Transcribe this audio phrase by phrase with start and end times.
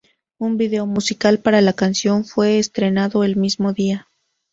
[0.39, 4.07] Un vídeo musical para la canción fue estrenado el mismo día.